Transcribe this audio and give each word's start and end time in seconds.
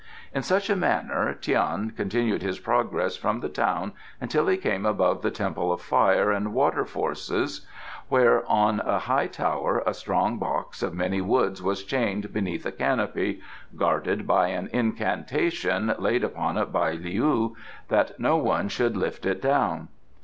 In 0.33 0.41
such 0.41 0.67
a 0.67 0.75
manner 0.75 1.31
Tian 1.35 1.91
continued 1.91 2.41
his 2.41 2.57
progress 2.57 3.17
from 3.17 3.39
the 3.39 3.49
town 3.49 3.91
until 4.19 4.47
he 4.47 4.57
came 4.57 4.83
above 4.83 5.21
the 5.21 5.29
Temple 5.29 5.71
of 5.71 5.79
Fire 5.79 6.31
and 6.31 6.55
Water 6.55 6.85
Forces, 6.85 7.67
where 8.09 8.43
on 8.51 8.79
a 8.79 8.97
high 8.97 9.27
tower 9.27 9.83
a 9.85 9.93
strong 9.93 10.39
box 10.39 10.81
of 10.81 10.95
many 10.95 11.21
woods 11.21 11.61
was 11.61 11.83
chained 11.83 12.33
beneath 12.33 12.65
a 12.65 12.71
canopy, 12.71 13.41
guarded 13.77 14.25
by 14.25 14.47
an 14.47 14.69
incantation 14.73 15.93
laid 15.99 16.23
upon 16.23 16.57
it 16.57 16.71
by 16.71 16.97
Leou, 16.97 17.53
that 17.89 18.19
no 18.19 18.37
one 18.37 18.69
should 18.69 18.97
lift 18.97 19.23
it 19.27 19.39
down. 19.39 19.87